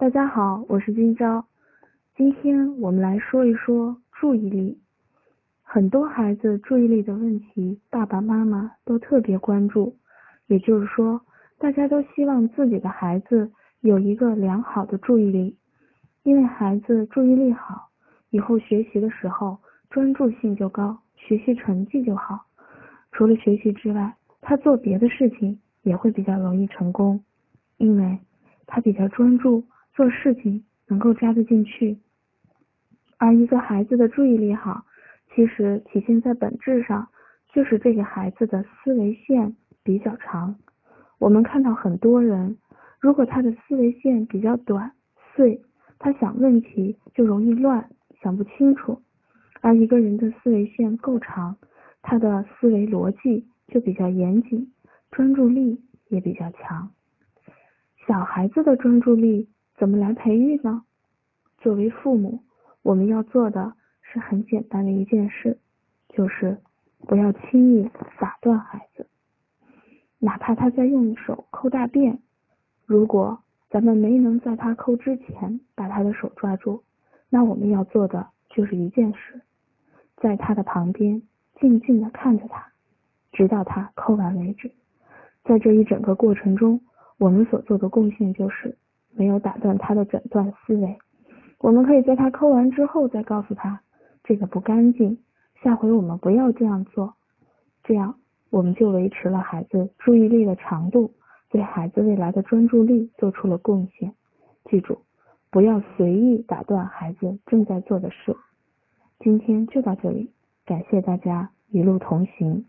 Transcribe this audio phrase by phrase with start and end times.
[0.00, 1.44] 大家好，我是金钊。
[2.16, 4.80] 今天我们来说一说注意力。
[5.62, 9.94] 很多孩子注意力的问题，爸爸妈妈都特别关注。
[10.46, 11.20] 也就是说，
[11.58, 15.54] 大家都希望自己的孩子有一个良好的注意力，
[16.22, 17.90] 因为孩子注意力好，
[18.30, 19.58] 以后学习的时候
[19.90, 22.46] 专注性就高，学习成绩就好。
[23.12, 27.22] 除了学习之外，他做别的事情也会比较容易成功，
[27.76, 28.18] 因为
[28.66, 29.62] 他比较专注。
[29.92, 31.98] 做事情能够扎得进去，
[33.18, 34.84] 而一个孩子的注意力好，
[35.34, 37.08] 其实体现在本质上
[37.52, 40.56] 就是这个孩子的思维线比较长。
[41.18, 42.56] 我们看到很多人，
[42.98, 44.92] 如果他的思维线比较短
[45.34, 45.60] 碎，
[45.98, 47.90] 他想问题就容易乱，
[48.22, 49.02] 想不清楚；
[49.60, 51.56] 而一个人的思维线够长，
[52.00, 54.72] 他的思维逻辑就比较严谨，
[55.10, 56.90] 专注力也比较强。
[58.06, 59.48] 小孩子的专注力。
[59.80, 60.84] 怎么来培育呢？
[61.56, 62.40] 作为父母，
[62.82, 63.72] 我们要做的
[64.02, 65.58] 是很简单的一件事，
[66.10, 66.58] 就是
[67.08, 69.06] 不要轻易打断孩子，
[70.18, 72.20] 哪怕他在用手抠大便，
[72.84, 76.84] 如果咱们没能在他抠之前把他的手抓住，
[77.30, 79.40] 那我们要做的就是一件事，
[80.18, 81.22] 在他的旁边
[81.58, 82.70] 静静的看着他，
[83.32, 84.70] 直到他抠完为止。
[85.42, 86.82] 在这一整个过程中，
[87.16, 88.76] 我们所做的贡献就是。
[89.12, 90.98] 没有打断他的诊断思维，
[91.58, 93.80] 我们可以在他抠完之后再告诉他
[94.24, 95.18] 这个不干净，
[95.62, 97.14] 下回我们不要这样做，
[97.84, 98.14] 这样
[98.50, 101.12] 我们就维持了孩子注意力的长度，
[101.50, 104.12] 对孩子未来的专注力做出了贡献。
[104.64, 104.98] 记住，
[105.50, 108.36] 不要随意打断孩子正在做的事。
[109.18, 110.30] 今天就到这里，
[110.64, 112.64] 感谢大家一路同行。